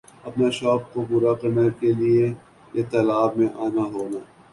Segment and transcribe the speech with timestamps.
[0.27, 2.27] اپنا شوق کوپورا کرنا کا لئے
[2.75, 4.19] یِہ تالاب میں آنا ہونا